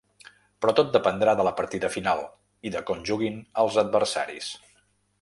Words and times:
Però 0.63 0.73
tot 0.79 0.89
dependrà 0.95 1.35
de 1.41 1.45
la 1.49 1.51
partida 1.59 1.93
final, 1.97 2.25
i 2.69 2.73
de 2.77 2.85
com 2.91 3.07
juguin 3.13 3.41
els 3.67 3.81
adversaris. 3.87 4.53